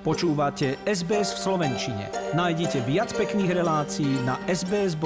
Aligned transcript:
Počúvate 0.00 0.80
SBS 0.88 1.36
v 1.36 1.40
Slovenčine. 1.44 2.08
Nájdite 2.32 2.80
viac 2.88 3.12
pekných 3.12 3.52
relácií 3.52 4.08
na 4.24 4.40
sbs.com.au 4.48 5.04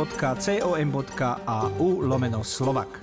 lomeno 1.99 2.47
slovak. 2.47 3.03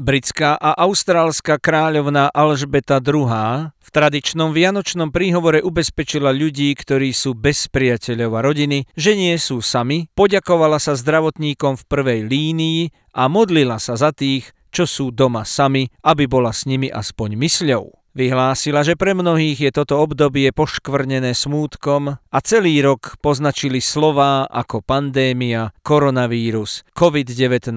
Britská 0.00 0.56
a 0.56 0.80
austrálska 0.80 1.60
kráľovná 1.60 2.32
Alžbeta 2.32 3.04
II. 3.04 3.28
v 3.76 3.88
tradičnom 3.92 4.56
vianočnom 4.56 5.12
príhovore 5.12 5.60
ubezpečila 5.60 6.32
ľudí, 6.32 6.72
ktorí 6.72 7.12
sú 7.12 7.36
bez 7.36 7.68
priateľov 7.68 8.32
a 8.32 8.40
rodiny, 8.48 8.88
že 8.96 9.12
nie 9.12 9.36
sú 9.36 9.60
sami, 9.60 10.08
poďakovala 10.16 10.80
sa 10.80 10.96
zdravotníkom 10.96 11.76
v 11.76 11.84
prvej 11.84 12.20
línii 12.24 13.12
a 13.12 13.28
modlila 13.28 13.76
sa 13.76 14.00
za 14.00 14.16
tých, 14.16 14.56
čo 14.68 14.84
sú 14.88 15.10
doma 15.10 15.44
sami, 15.44 15.88
aby 16.04 16.24
bola 16.24 16.52
s 16.54 16.64
nimi 16.68 16.88
aspoň 16.92 17.36
mysľou. 17.36 17.98
Vyhlásila, 18.18 18.82
že 18.82 18.98
pre 18.98 19.14
mnohých 19.14 19.68
je 19.68 19.70
toto 19.70 20.02
obdobie 20.02 20.50
poškvrnené 20.50 21.38
smútkom 21.38 22.18
a 22.18 22.38
celý 22.42 22.82
rok 22.82 23.14
poznačili 23.22 23.78
slová 23.78 24.42
ako 24.50 24.82
pandémia, 24.82 25.70
koronavírus, 25.86 26.82
COVID-19, 26.98 27.70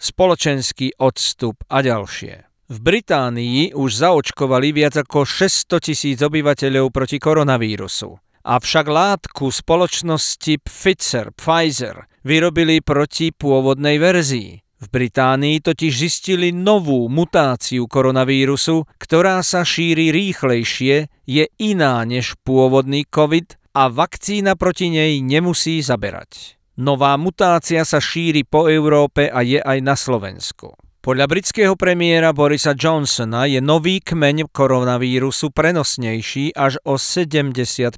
spoločenský 0.00 0.96
odstup 0.96 1.60
a 1.68 1.84
ďalšie. 1.84 2.48
V 2.64 2.76
Británii 2.80 3.76
už 3.76 4.00
zaočkovali 4.00 4.72
viac 4.72 4.96
ako 4.96 5.28
600 5.28 5.84
tisíc 5.84 6.18
obyvateľov 6.24 6.88
proti 6.88 7.20
koronavírusu. 7.20 8.16
Avšak 8.40 8.88
látku 8.88 9.52
spoločnosti 9.52 10.64
Pfizer, 10.64 11.28
Pfizer 11.36 12.08
vyrobili 12.24 12.80
proti 12.80 13.36
pôvodnej 13.36 14.00
verzii. 14.00 14.63
V 14.84 14.92
Británii 14.92 15.64
totiž 15.64 15.92
zistili 15.96 16.52
novú 16.52 17.08
mutáciu 17.08 17.88
koronavírusu, 17.88 18.84
ktorá 19.00 19.40
sa 19.40 19.64
šíri 19.64 20.12
rýchlejšie, 20.12 21.08
je 21.24 21.44
iná 21.56 22.04
než 22.04 22.36
pôvodný 22.44 23.08
COVID 23.08 23.72
a 23.72 23.88
vakcína 23.88 24.60
proti 24.60 24.92
nej 24.92 25.24
nemusí 25.24 25.80
zaberať. 25.80 26.60
Nová 26.76 27.16
mutácia 27.16 27.80
sa 27.88 27.96
šíri 27.96 28.44
po 28.44 28.68
Európe 28.68 29.32
a 29.32 29.40
je 29.40 29.56
aj 29.56 29.78
na 29.80 29.96
Slovensku. 29.96 30.76
Podľa 31.00 31.26
britského 31.32 31.76
premiéra 31.80 32.36
Borisa 32.36 32.76
Johnsona 32.76 33.48
je 33.48 33.64
nový 33.64 34.04
kmeň 34.04 34.52
koronavírusu 34.52 35.48
prenosnejší 35.52 36.52
až 36.52 36.76
o 36.84 37.00
70 37.00 37.96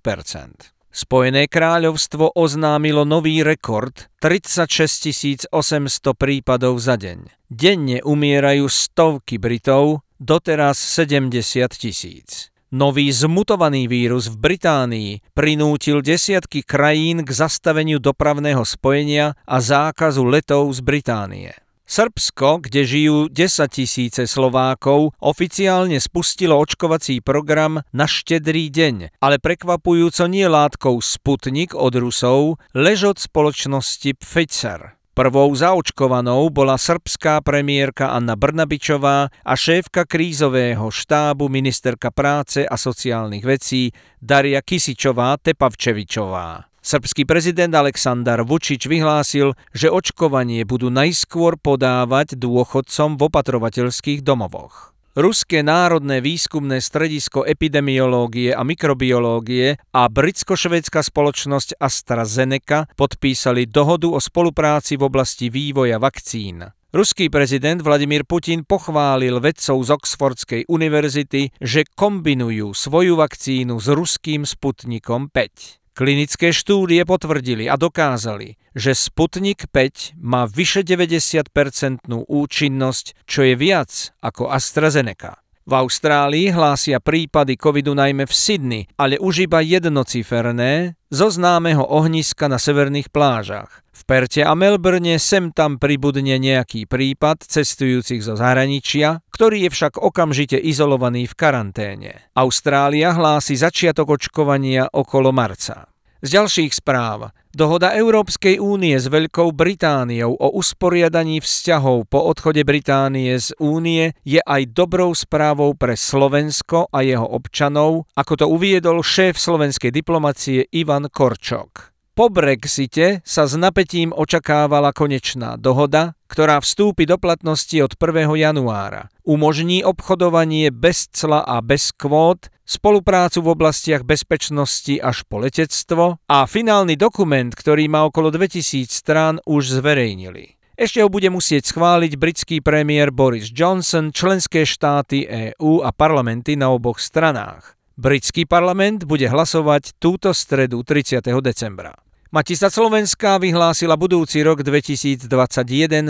Spojené 0.96 1.44
kráľovstvo 1.44 2.32
oznámilo 2.32 3.04
nový 3.04 3.44
rekord 3.44 4.08
36 4.24 5.44
800 5.52 6.16
prípadov 6.16 6.80
za 6.80 6.96
deň. 6.96 7.52
Denne 7.52 8.00
umierajú 8.00 8.64
stovky 8.64 9.36
Britov, 9.36 10.00
doteraz 10.16 10.80
70 10.80 11.36
tisíc. 11.76 12.48
Nový 12.72 13.12
zmutovaný 13.12 13.92
vírus 13.92 14.32
v 14.32 14.40
Británii 14.40 15.36
prinútil 15.36 16.00
desiatky 16.00 16.64
krajín 16.64 17.28
k 17.28 17.30
zastaveniu 17.44 18.00
dopravného 18.00 18.64
spojenia 18.64 19.36
a 19.44 19.60
zákazu 19.60 20.24
letov 20.24 20.72
z 20.72 20.80
Británie. 20.80 21.52
Srbsko, 21.86 22.66
kde 22.66 22.82
žijú 22.82 23.16
10 23.30 23.70
tisíce 23.70 24.26
Slovákov, 24.26 25.14
oficiálne 25.22 26.02
spustilo 26.02 26.58
očkovací 26.58 27.22
program 27.22 27.86
na 27.94 28.10
štedrý 28.10 28.66
deň, 28.74 29.14
ale 29.22 29.38
prekvapujúco 29.38 30.26
nie 30.26 30.50
látkou 30.50 30.98
Sputnik 30.98 31.78
od 31.78 31.94
Rusov, 31.94 32.58
lež 32.74 33.14
od 33.14 33.18
spoločnosti 33.22 34.18
Pfizer. 34.18 34.98
Prvou 35.16 35.48
zaočkovanou 35.48 36.52
bola 36.52 36.76
srbská 36.76 37.40
premiérka 37.40 38.12
Anna 38.12 38.36
Brnabičová 38.36 39.32
a 39.32 39.52
šéfka 39.56 40.04
krízového 40.04 40.92
štábu 40.92 41.48
ministerka 41.48 42.12
práce 42.12 42.68
a 42.68 42.76
sociálnych 42.76 43.40
vecí 43.40 43.96
Daria 44.20 44.60
Kisičová 44.60 45.40
Tepavčevičová. 45.40 46.75
Srbský 46.86 47.26
prezident 47.26 47.74
Aleksandar 47.74 48.46
Vučič 48.46 48.86
vyhlásil, 48.86 49.58
že 49.74 49.90
očkovanie 49.90 50.62
budú 50.62 50.86
najskôr 50.86 51.58
podávať 51.58 52.38
dôchodcom 52.38 53.18
v 53.18 53.26
opatrovateľských 53.26 54.22
domovoch. 54.22 54.94
Ruské 55.18 55.66
národné 55.66 56.22
výskumné 56.22 56.78
stredisko 56.78 57.42
epidemiológie 57.42 58.54
a 58.54 58.62
mikrobiológie 58.62 59.82
a 59.90 60.06
britsko-švédska 60.06 61.02
spoločnosť 61.02 61.74
AstraZeneca 61.82 62.86
podpísali 62.94 63.66
dohodu 63.66 64.06
o 64.06 64.22
spolupráci 64.22 64.94
v 64.94 65.10
oblasti 65.10 65.50
vývoja 65.50 65.98
vakcín. 65.98 66.70
Ruský 66.94 67.34
prezident 67.34 67.82
Vladimír 67.82 68.22
Putin 68.22 68.62
pochválil 68.62 69.42
vedcov 69.42 69.82
z 69.82 69.90
Oxfordskej 69.90 70.62
univerzity, 70.70 71.50
že 71.58 71.82
kombinujú 71.98 72.70
svoju 72.78 73.18
vakcínu 73.18 73.74
s 73.74 73.90
ruským 73.90 74.46
Sputnikom 74.46 75.34
5. 75.34 75.85
Klinické 75.96 76.52
štúdie 76.52 77.08
potvrdili 77.08 77.72
a 77.72 77.80
dokázali, 77.80 78.60
že 78.76 78.92
Sputnik 78.92 79.64
5 79.72 80.20
má 80.20 80.44
vyše 80.44 80.84
90-percentnú 80.84 82.28
účinnosť, 82.28 83.24
čo 83.24 83.40
je 83.48 83.56
viac 83.56 84.12
ako 84.20 84.52
AstraZeneca. 84.52 85.40
V 85.64 85.72
Austrálii 85.72 86.52
hlásia 86.52 87.00
prípady 87.00 87.56
covidu 87.56 87.96
najmä 87.96 88.28
v 88.28 88.34
Sydney, 88.36 88.84
ale 89.00 89.16
už 89.16 89.48
iba 89.48 89.64
jednociferné, 89.64 91.00
zo 91.08 91.32
známeho 91.32 91.88
ohniska 91.88 92.44
na 92.44 92.60
severných 92.60 93.08
plážach. 93.08 93.80
V 93.96 94.04
Perte 94.04 94.44
a 94.44 94.52
Melbourne 94.52 95.16
sem 95.16 95.48
tam 95.56 95.80
pribudne 95.80 96.36
nejaký 96.36 96.84
prípad 96.84 97.48
cestujúcich 97.48 98.20
zo 98.20 98.36
zahraničia, 98.36 99.24
ktorý 99.32 99.64
je 99.66 99.70
však 99.72 99.96
okamžite 99.96 100.60
izolovaný 100.60 101.24
v 101.24 101.32
karanténe. 101.32 102.12
Austrália 102.36 103.16
hlási 103.16 103.56
začiatok 103.56 104.20
očkovania 104.20 104.92
okolo 104.92 105.32
marca. 105.32 105.88
Z 106.20 106.28
ďalších 106.28 106.76
správ. 106.76 107.32
Dohoda 107.56 107.96
Európskej 107.96 108.60
únie 108.60 109.00
s 109.00 109.08
Veľkou 109.08 109.56
Britániou 109.56 110.36
o 110.36 110.48
usporiadaní 110.52 111.40
vzťahov 111.40 112.04
po 112.12 112.20
odchode 112.20 112.60
Británie 112.68 113.32
z 113.40 113.56
únie 113.56 114.12
je 114.28 114.44
aj 114.44 114.76
dobrou 114.76 115.16
správou 115.16 115.72
pre 115.72 115.96
Slovensko 115.96 116.92
a 116.92 117.00
jeho 117.00 117.24
občanov, 117.24 118.04
ako 118.12 118.44
to 118.44 118.44
uviedol 118.44 119.00
šéf 119.00 119.40
slovenskej 119.40 119.88
diplomacie 119.88 120.68
Ivan 120.68 121.08
Korčok. 121.08 121.95
Po 122.16 122.32
Brexite 122.32 123.20
sa 123.28 123.44
s 123.44 123.60
napätím 123.60 124.08
očakávala 124.08 124.96
konečná 124.96 125.60
dohoda, 125.60 126.16
ktorá 126.32 126.64
vstúpi 126.64 127.04
do 127.04 127.20
platnosti 127.20 127.76
od 127.84 127.92
1. 127.92 128.32
januára. 128.40 129.12
Umožní 129.20 129.84
obchodovanie 129.84 130.72
bez 130.72 131.12
cla 131.12 131.44
a 131.44 131.60
bez 131.60 131.92
kvót, 131.92 132.48
spoluprácu 132.64 133.44
v 133.44 133.52
oblastiach 133.52 134.08
bezpečnosti 134.08 134.96
až 134.96 135.28
po 135.28 135.44
letectvo 135.44 136.16
a 136.24 136.48
finálny 136.48 136.96
dokument, 136.96 137.52
ktorý 137.52 137.84
má 137.92 138.08
okolo 138.08 138.32
2000 138.32 138.88
strán, 138.88 139.36
už 139.44 139.76
zverejnili. 139.76 140.56
Ešte 140.72 141.04
ho 141.04 141.12
bude 141.12 141.28
musieť 141.28 141.68
schváliť 141.68 142.16
britský 142.16 142.64
premiér 142.64 143.12
Boris 143.12 143.52
Johnson, 143.52 144.08
členské 144.08 144.64
štáty 144.64 145.28
EÚ 145.28 145.84
a 145.84 145.92
parlamenty 145.92 146.56
na 146.56 146.72
oboch 146.72 146.96
stranách. 146.96 147.76
Britský 148.00 148.48
parlament 148.48 149.04
bude 149.04 149.28
hlasovať 149.28 150.00
túto 150.00 150.32
stredu 150.32 150.80
30. 150.80 151.20
decembra. 151.44 152.05
Matica 152.34 152.66
Slovenská 152.66 153.38
vyhlásila 153.38 153.94
budúci 153.94 154.42
rok 154.42 154.66
2021 154.66 155.30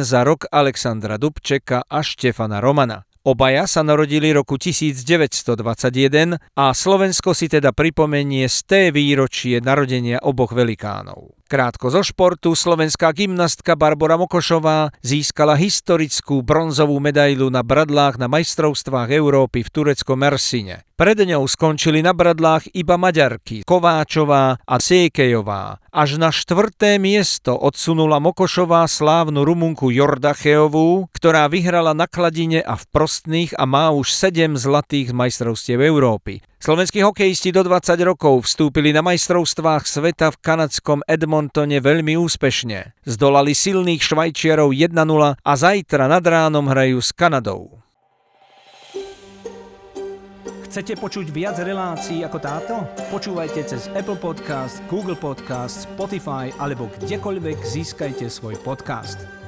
za 0.01 0.25
rok 0.25 0.49
Alexandra 0.49 1.21
Dubčeka 1.21 1.85
a 1.85 2.01
Štefana 2.01 2.65
Romana. 2.65 3.05
Obaja 3.21 3.69
sa 3.69 3.85
narodili 3.85 4.33
roku 4.33 4.57
1921 4.57 6.41
a 6.57 6.65
Slovensko 6.73 7.37
si 7.37 7.53
teda 7.53 7.77
pripomenie 7.77 8.49
z 8.49 8.59
té 8.65 8.83
výročie 8.89 9.61
narodenia 9.61 10.17
oboch 10.25 10.57
velikánov. 10.57 11.36
Krátko 11.47 11.95
zo 11.95 12.03
športu 12.03 12.59
slovenská 12.59 13.15
gymnastka 13.15 13.79
Barbara 13.79 14.19
Mokošová 14.19 14.91
získala 14.99 15.55
historickú 15.55 16.43
bronzovú 16.43 16.99
medailu 16.99 17.55
na 17.55 17.63
bradlách 17.63 18.19
na 18.19 18.27
majstrovstvách 18.27 19.15
Európy 19.15 19.63
v 19.63 19.71
tureckom 19.71 20.19
Mersine. 20.19 20.83
Pred 20.99 21.23
ňou 21.23 21.47
skončili 21.47 22.03
na 22.03 22.11
bradlách 22.17 22.73
iba 22.75 22.99
Maďarky 22.99 23.63
Kováčová 23.63 24.59
a 24.59 24.77
Sékejová. 24.83 25.79
Až 25.95 26.19
na 26.19 26.35
štvrté 26.35 26.99
miesto 26.99 27.55
odsunula 27.55 28.19
Mokošová 28.19 28.83
slávnu 28.91 29.47
Rumunku 29.47 29.95
Jordacheovú, 29.95 31.07
ktorá 31.15 31.47
vyhrala 31.47 31.95
na 31.95 32.11
kladine 32.11 32.59
a 32.59 32.75
v 32.75 32.91
prostných 32.91 33.55
a 33.55 33.69
má 33.71 33.95
už 33.95 34.11
7 34.11 34.59
zlatých 34.59 35.15
majstrovstiev 35.15 35.79
Európy. 35.79 36.43
Slovenskí 36.57 37.05
hokejisti 37.05 37.53
do 37.53 37.61
20 37.63 38.01
rokov 38.01 38.49
vstúpili 38.49 38.91
na 38.91 39.05
majstrovstvách 39.05 39.85
sveta 39.85 40.33
v 40.33 40.41
kanadskom 40.41 41.05
Edmontone 41.37 41.85
veľmi 41.85 42.17
úspešne. 42.17 42.97
Zdolali 43.05 43.53
silných 43.53 44.01
Švajčiarov 44.01 44.73
1-0 44.73 44.97
a 45.37 45.53
zajtra 45.53 46.09
nad 46.09 46.25
ránom 46.25 46.65
hrajú 46.65 46.97
s 46.97 47.13
Kanadou. 47.13 47.77
Chcete 50.65 50.97
počuť 50.97 51.29
viac 51.29 51.61
relácií 51.61 52.25
ako 52.25 52.39
táto? 52.41 52.89
Počúvajte 53.13 53.69
cez 53.69 53.93
Apple 53.93 54.17
Podcast, 54.17 54.81
Google 54.89 55.21
Podcast, 55.21 55.85
Spotify 55.85 56.49
alebo 56.57 56.89
kdekoľvek 57.05 57.61
získajte 57.61 58.33
svoj 58.33 58.57
podcast. 58.65 59.46